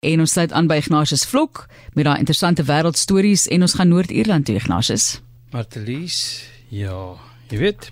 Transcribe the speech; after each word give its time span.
En 0.00 0.20
ons 0.20 0.32
sluit 0.32 0.52
aan 0.56 0.64
by 0.64 0.78
Ignatius 0.80 1.26
Vlok 1.28 1.66
met 1.92 2.06
daai 2.08 2.22
interessante 2.22 2.64
wêreldstories 2.64 3.42
en 3.52 3.66
ons 3.66 3.74
gaan 3.76 3.90
Noord-Ierland 3.92 4.46
toe 4.48 4.54
Ignatius. 4.56 5.18
Martelies, 5.52 6.20
ja, 6.72 7.18
jy 7.52 7.58
weet, 7.60 7.90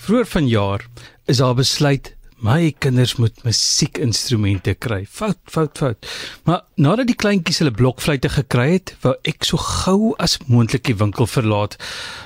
vroeër 0.00 0.30
vanjaar 0.32 0.86
is 1.28 1.42
daar 1.42 1.58
besluit 1.58 2.14
my 2.40 2.72
kinders 2.80 3.18
moet 3.20 3.36
musiekinstrumente 3.44 4.72
kry. 4.80 5.02
Fout, 5.04 5.42
fout, 5.44 5.76
fout. 5.76 6.08
Maar 6.48 6.64
nadat 6.80 7.10
die 7.12 7.18
kleintjies 7.20 7.60
hulle 7.60 7.74
blokfluitte 7.76 8.32
gekry 8.32 8.70
het, 8.78 8.94
wou 9.04 9.12
ek 9.28 9.44
so 9.44 9.60
gou 9.60 10.14
as 10.16 10.38
moontlik 10.48 10.88
die 10.88 10.96
winkel 11.04 11.28
verlaat, 11.28 11.76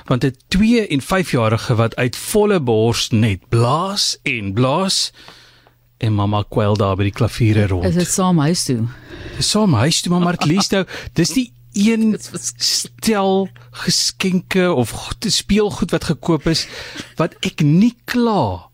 want 0.07 0.23
'n 0.23 0.39
2 0.55 0.87
en 0.87 1.03
5 1.03 1.35
jarige 1.35 1.75
wat 1.75 1.99
uit 1.99 2.15
volle 2.15 2.61
bors 2.63 3.11
net 3.11 3.43
blaas 3.51 4.15
en 4.23 4.53
blaas 4.53 5.11
en 5.97 6.13
mamma 6.13 6.43
kwel 6.49 6.75
daar 6.77 6.95
by 6.95 7.03
die 7.09 7.15
klaviere 7.15 7.67
rond. 7.67 7.85
Is 7.89 7.95
dit 7.97 8.07
saam 8.11 8.39
huis 8.39 8.63
toe? 8.67 8.83
Dis 9.37 9.49
saam 9.49 9.73
huis 9.73 10.01
toe, 10.01 10.11
maar 10.13 10.21
Martlies 10.27 10.69
nou, 10.69 10.83
dis 11.17 11.33
nie 11.35 11.51
een 11.73 12.15
stel 12.73 13.49
geskenke 13.71 14.73
of 14.73 14.89
goed- 14.89 15.25
speelgoed 15.33 15.91
wat 15.91 16.03
gekoop 16.09 16.47
is 16.47 16.67
wat 17.19 17.35
ek 17.45 17.61
nie 17.65 17.93
kla 18.05 18.69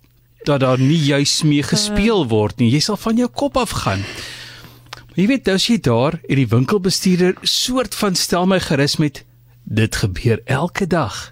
dat 0.45 0.59
daar 0.59 0.79
nie 0.79 0.99
juis 0.99 1.41
mee 1.47 1.63
gespeel 1.63 2.25
word 2.27 2.59
nie. 2.59 2.69
Jy 2.71 2.79
sal 2.83 2.97
van 2.99 3.15
jou 3.17 3.29
kop 3.31 3.55
af 3.57 3.69
gaan. 3.85 4.01
Maar 4.03 5.15
Jy 5.21 5.27
weet, 5.29 5.47
as 5.47 5.67
jy 5.69 5.77
daar 5.79 6.17
en 6.27 6.35
die 6.35 6.47
winkelbestuurder 6.51 7.37
soort 7.47 7.95
van 7.95 8.15
stel 8.19 8.45
my 8.49 8.59
gerus 8.59 8.97
met 8.99 9.21
dit 9.63 9.95
gebeur 9.95 10.41
elke 10.45 10.87
dag. 10.87 11.31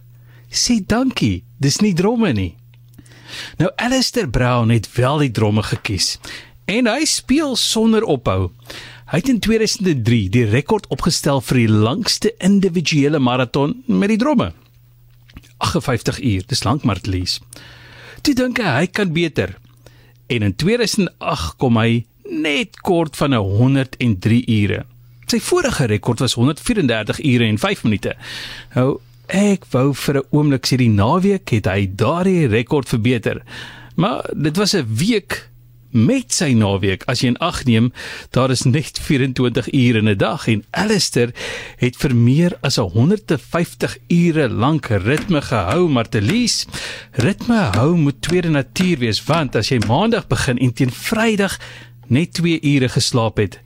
Sê 0.52 0.80
dankie. 0.86 1.44
Dis 1.60 1.82
nie 1.84 1.92
dromme 1.94 2.32
nie. 2.34 2.56
Nou 3.58 3.72
Alistair 3.76 4.30
Brown 4.30 4.70
het 4.70 4.90
wel 4.96 5.18
die 5.18 5.32
dromme 5.32 5.64
gekies 5.64 6.20
en 6.72 6.88
hy 6.88 7.06
speel 7.06 7.56
sonder 7.60 8.04
ophou. 8.08 8.52
Hy 9.12 9.20
het 9.20 9.30
in 9.30 9.42
2003 9.44 10.30
die 10.32 10.46
rekord 10.48 10.88
opgestel 10.94 11.42
vir 11.44 11.66
die 11.66 11.72
langste 11.72 12.32
individuele 12.40 13.20
maraton 13.20 13.82
met 13.88 14.14
die 14.14 14.20
dromme. 14.22 14.54
58 15.62 16.22
uur, 16.22 16.46
dis 16.48 16.64
lank 16.64 16.86
maar 16.88 17.02
te 17.02 17.12
lees. 17.12 17.40
Toe 18.24 18.34
dink 18.38 18.62
hy 18.62 18.72
hy 18.78 18.88
kan 18.88 19.12
beter. 19.14 19.58
En 20.32 20.48
in 20.48 20.56
2008 20.56 21.58
kom 21.60 21.78
hy 21.82 22.06
net 22.32 22.80
kort 22.88 23.18
van 23.20 23.34
'n 23.34 23.44
103 23.44 24.44
ure. 24.48 24.86
Sy 25.28 25.40
vorige 25.40 25.86
rekord 25.86 26.20
was 26.20 26.34
134 26.34 27.20
ure 27.24 27.46
en 27.46 27.58
5 27.60 27.84
minute. 27.84 28.16
Nou 28.76 29.00
ek 29.32 29.66
wou 29.72 29.94
vir 29.96 30.16
'n 30.20 30.28
oomblik 30.32 30.66
sê 30.68 30.78
die 30.78 30.90
naweek 30.92 31.50
het 31.50 31.66
hy 31.66 31.88
daardie 31.96 32.48
rekord 32.48 32.88
verbeter. 32.88 33.42
Maar 33.96 34.30
dit 34.36 34.58
was 34.58 34.76
'n 34.76 34.86
week 34.88 35.50
met 35.92 36.34
sy 36.34 36.54
naweek. 36.56 37.04
As 37.08 37.22
jy 37.22 37.28
in 37.34 37.38
ag 37.44 37.64
neem, 37.68 37.92
daar 38.32 38.52
is 38.52 38.64
net 38.64 39.00
24 39.08 39.72
ure 39.74 40.00
in 40.00 40.10
'n 40.10 40.18
dag 40.18 40.48
en 40.48 40.64
Alistair 40.72 41.32
het 41.78 41.96
vir 41.96 42.16
meer 42.16 42.58
as 42.62 42.76
150 42.76 43.98
ure 44.08 44.50
lank 44.50 44.86
ritme 44.86 45.42
gehou, 45.42 45.90
maar 45.90 46.10
te 46.10 46.22
lees, 46.22 46.66
ritme 47.12 47.72
hou 47.76 47.96
moet 47.96 48.22
tweede 48.22 48.50
natuur 48.50 48.98
wees 48.98 49.24
want 49.24 49.56
as 49.56 49.70
jy 49.70 49.80
maandag 49.88 50.28
begin 50.28 50.58
en 50.58 50.74
teen 50.74 50.92
Vrydag 50.92 51.60
net 52.08 52.34
2 52.34 52.60
ure 52.62 52.90
geslaap 52.90 53.38
het, 53.38 53.60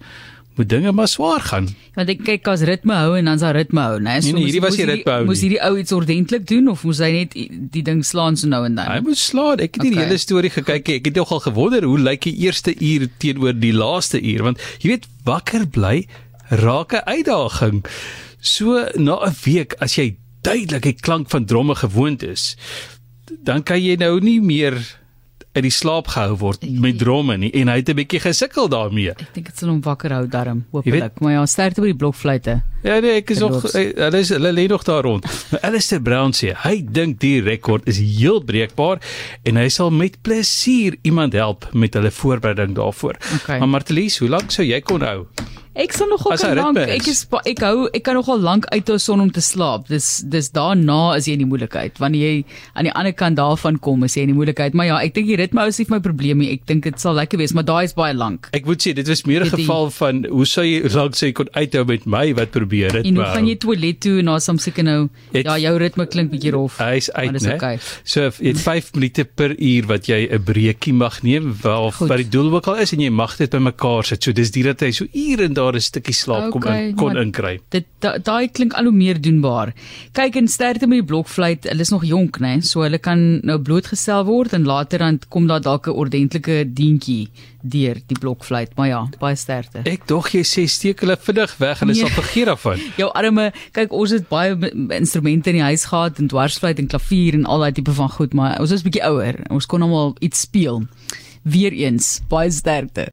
moet 0.55 0.69
dinge 0.69 0.91
maar 0.91 1.07
swaar 1.07 1.41
gaan. 1.41 1.67
Want 1.95 2.09
ek 2.09 2.23
kyk 2.27 2.47
as 2.47 2.63
ritme 2.67 2.95
hou 2.95 3.15
en 3.19 3.27
dan's 3.29 3.43
daar 3.43 3.55
ritme 3.57 3.81
hou, 3.81 3.99
né? 3.99 4.17
Nee, 4.23 4.33
nee, 4.33 4.45
hierdie 4.47 4.61
was 4.63 4.77
nie 4.79 4.87
ritme 4.89 5.11
hou. 5.11 5.25
Moes 5.27 5.43
hierdie 5.43 5.61
ou 5.67 5.73
iets 5.81 5.95
ordentlik 5.95 6.47
doen 6.47 6.69
of 6.71 6.83
moes 6.87 7.01
hy 7.03 7.11
net 7.15 7.35
die 7.75 7.83
ding 7.85 8.03
slaan 8.07 8.39
so 8.39 8.47
nou 8.51 8.63
en 8.67 8.77
dan? 8.79 8.91
Hy 8.91 8.99
moet 9.05 9.19
slaan. 9.19 9.59
Ek 9.59 9.75
het 9.75 9.83
okay. 9.83 9.91
die 9.91 10.01
hele 10.03 10.19
storie 10.21 10.53
gekyk. 10.53 10.93
Ek 10.99 11.09
het 11.11 11.19
nogal 11.19 11.43
gewonder 11.45 11.87
hoe 11.87 11.99
lyk 11.99 12.27
die 12.29 12.35
eerste 12.47 12.75
uur 12.75 13.07
teenoor 13.19 13.57
die 13.59 13.73
laaste 13.75 14.21
uur 14.21 14.47
want 14.49 14.61
jy 14.83 14.95
weet 14.95 15.09
wakker 15.27 15.67
bly 15.67 16.05
raak 16.49 16.93
'n 16.93 17.03
uitdaging. 17.05 17.83
So 18.39 18.87
na 18.95 19.19
'n 19.25 19.35
week 19.45 19.75
as 19.79 19.95
jy 19.95 20.15
duidelik 20.41 20.83
die 20.83 20.99
klank 21.01 21.29
van 21.29 21.45
dromme 21.45 21.75
gewoond 21.75 22.23
is, 22.23 22.55
dan 23.43 23.63
kan 23.63 23.81
jy 23.81 23.95
nou 23.95 24.19
nie 24.19 24.41
meer 24.41 24.77
uit 25.55 25.63
die 25.63 25.71
slaap 25.71 26.11
gehou 26.13 26.35
word 26.41 26.65
met 26.83 26.97
dromme 26.99 27.37
nie 27.39 27.51
en 27.61 27.71
hy 27.71 27.77
het 27.79 27.89
'n 27.89 27.95
bietjie 27.95 28.19
gesukkel 28.19 28.67
daarmee. 28.69 29.11
Ek 29.11 29.33
dink 29.33 29.45
dit 29.47 29.57
sal 29.57 29.69
hom 29.69 29.81
wakker 29.81 30.11
hou 30.11 30.27
darm, 30.27 30.65
hopelik. 30.71 31.19
Maar 31.19 31.31
ja, 31.31 31.45
sterkte 31.45 31.81
by 31.81 31.87
die 31.87 31.99
blokfluitte. 32.03 32.61
Ja 32.83 32.99
nee, 32.99 33.15
ek 33.17 33.29
is 33.29 33.39
nog 33.39 33.63
hulle 33.71 34.19
is 34.19 34.29
hulle 34.29 34.51
lê 34.51 34.67
nog 34.67 34.83
daar 34.83 35.03
rond. 35.03 35.25
Alistair 35.67 36.01
Brown 36.01 36.31
sê 36.31 36.53
hy 36.53 36.83
dink 36.83 37.19
die 37.19 37.41
rekord 37.41 37.87
is 37.87 37.97
heel 37.97 38.43
breekbaar 38.43 38.99
en 39.43 39.55
hy 39.55 39.69
sal 39.69 39.89
met 39.89 40.21
plesier 40.21 40.97
iemand 41.01 41.33
help 41.33 41.69
met 41.73 41.93
hulle 41.93 42.11
voorbereiding 42.11 42.75
daarvoor. 42.75 43.15
Okay. 43.41 43.59
Maar 43.59 43.67
Martelies, 43.69 44.17
hoe 44.17 44.29
lank 44.29 44.51
sou 44.51 44.65
jy 44.65 44.81
kon 44.81 45.01
hou? 45.01 45.25
Ek 45.75 45.91
sal 45.91 46.07
nogal 46.07 46.37
kan 46.39 46.55
lank. 46.55 46.77
Ek 46.77 47.07
is 47.11 47.25
ek 47.45 47.59
hou 47.65 47.87
ek 47.91 48.03
kan 48.07 48.15
nogal 48.15 48.39
lank 48.39 48.65
uithou 48.71 48.95
son 49.01 49.19
om 49.25 49.31
te 49.31 49.41
slaap. 49.43 49.89
Dis 49.91 50.21
dis 50.23 50.47
daarna 50.55 51.15
is 51.17 51.25
jy 51.27 51.33
in 51.35 51.43
die 51.43 51.49
moeilikheid. 51.49 51.97
Wanneer 51.99 52.21
jy 52.29 52.45
aan 52.75 52.87
die 52.87 52.93
ander 52.95 53.13
kant 53.13 53.35
daarvan 53.37 53.79
kom, 53.83 54.03
is 54.07 54.15
jy 54.15 54.21
in 54.23 54.31
die 54.31 54.37
moeilikheid. 54.37 54.73
Maar 54.73 54.85
ja, 54.87 54.99
ek 55.03 55.13
dink 55.17 55.27
die 55.27 55.35
ritme 55.35 55.65
is 55.67 55.79
nie 55.81 55.87
my 55.91 55.99
probleem 55.99 56.39
nie. 56.39 56.53
Ek 56.55 56.63
dink 56.65 56.83
dit 56.87 56.99
sal 57.01 57.13
lekker 57.19 57.37
wees, 57.41 57.53
maar 57.53 57.67
daai 57.67 57.83
is 57.89 57.93
baie 57.97 58.13
lank. 58.15 58.47
Ek 58.55 58.65
moet 58.65 58.79
sê 58.87 58.93
dit 58.95 59.07
was 59.07 59.25
meer 59.27 59.43
'n 59.43 59.49
geval 59.51 59.89
van 59.91 60.23
hoe 60.29 60.45
sou 60.45 60.63
jy 60.63 60.87
lank 60.87 61.15
jy 61.21 61.31
kon 61.33 61.49
uithou 61.53 61.83
met 61.85 62.05
my 62.05 62.33
wat 62.33 62.51
probeer 62.51 62.91
dit 62.91 63.05
En 63.05 63.15
hoe 63.15 63.25
gaan 63.25 63.47
jy 63.47 63.55
toilet 63.55 63.99
toe 63.99 64.19
en 64.19 64.25
na 64.25 64.39
som 64.39 64.57
seker 64.57 64.83
nou 64.83 65.09
ja, 65.33 65.57
jou 65.57 65.77
ritme 65.77 66.05
klink 66.07 66.31
bietjie 66.31 66.51
rof. 66.51 66.77
Hy's 66.79 67.09
Maar 67.13 67.23
uit, 67.25 67.33
dis 67.33 67.43
né? 67.43 67.55
okay. 67.55 67.79
So 68.03 68.31
jy 68.39 68.47
het 68.53 68.57
5 68.59 68.93
minute 68.95 69.25
per 69.25 69.51
uur 69.59 69.85
wat 69.87 70.07
jy 70.07 70.27
'n 70.31 70.43
breekie 70.43 70.93
mag 70.93 71.21
neem, 71.23 71.53
Goed. 71.91 72.07
wat 72.07 72.17
die 72.17 72.29
doel 72.29 72.53
ook 72.53 72.67
al 72.67 72.75
is 72.77 72.93
en 72.93 72.99
jy 73.01 73.09
mag 73.09 73.35
dit 73.37 73.49
bymekaar 73.49 74.03
sit. 74.05 74.23
So 74.23 74.31
dis 74.31 74.51
dit 74.51 74.63
dat 74.63 74.79
hy 74.79 74.91
so 74.91 75.05
uur 75.13 75.41
en 75.43 75.53
daar 75.53 75.64
'n 75.73 75.79
stukkie 75.81 76.13
slaap 76.13 76.51
kom 76.51 76.61
Okay, 76.61 76.89
in, 76.89 76.95
kon 76.95 77.17
inkry. 77.17 77.59
Dit 77.71 77.85
da- 77.99 78.17
daai 78.17 78.47
klink 78.51 78.73
al 78.73 78.83
hoe 78.83 78.91
meer 78.93 79.17
doenbaar. 79.21 79.73
Kyk 80.13 80.35
en 80.35 80.47
sterkte 80.47 80.85
met 80.87 80.99
die 80.99 81.07
blokfluit. 81.07 81.63
Hulle 81.63 81.81
is 81.81 81.89
nog 81.89 82.03
jonk, 82.05 82.37
né? 82.39 82.61
So 82.63 82.81
hulle 82.81 82.99
kan 82.99 83.39
nou 83.43 83.57
blootgestel 83.59 84.25
word 84.25 84.53
en 84.53 84.63
later 84.65 84.99
dan 84.99 85.19
kom 85.29 85.47
daar 85.47 85.61
dalk 85.61 85.87
'n 85.87 85.91
ordentlike 85.95 86.73
dientjie 86.73 87.29
deur 87.63 87.95
die 88.07 88.19
blokfluit. 88.19 88.75
Maar 88.75 88.87
ja, 88.87 89.07
baie 89.19 89.35
sterkte. 89.35 89.81
Ek 89.85 90.05
dog 90.07 90.29
jy 90.29 90.43
sê 90.43 90.67
steek 90.69 90.99
hulle 90.99 91.17
vinnig 91.17 91.57
weg, 91.57 91.79
hulle 91.79 91.93
Nee. 91.93 92.01
sal 92.01 92.09
vergeet 92.09 92.45
daarvan. 92.45 92.79
Jou 92.97 93.09
arme, 93.13 93.51
kyk 93.71 93.91
ons 93.91 94.11
het 94.11 94.29
baie 94.29 94.55
instrumente 94.89 95.49
in 95.49 95.55
die 95.55 95.63
huis 95.63 95.85
gehad 95.85 96.19
en 96.19 96.27
dwarsfluit 96.27 96.77
en 96.79 96.87
klavier 96.87 97.33
en 97.33 97.45
al 97.45 97.59
daai 97.59 97.71
tipe 97.71 97.91
van 97.93 98.09
goed, 98.09 98.33
maar 98.33 98.59
ons 98.59 98.71
is 98.71 98.83
bietjie 98.83 99.03
ouer. 99.03 99.35
Ons 99.49 99.65
kon 99.65 99.81
almal 99.81 100.15
iets 100.21 100.41
speel. 100.41 100.83
Weereens 101.43 102.21
baie 102.31 102.49
sterkte. 102.51 103.03